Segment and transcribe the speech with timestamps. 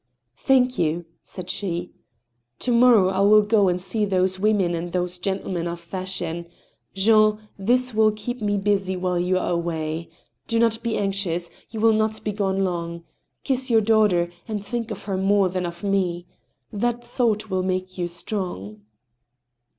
[0.47, 1.91] "Thank you," said she."
[2.61, 6.47] To morrow I will go and see those women and those gentlemen of fashion....
[6.95, 10.09] Jean, this will keep me busy while you are away.
[10.47, 13.03] Do not be anxious, you will not be gone long.
[13.43, 16.25] Kiss your daughter, and think of her more than of me.
[16.73, 18.81] That thought will make you strong."